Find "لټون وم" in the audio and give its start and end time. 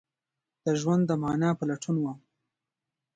1.69-2.17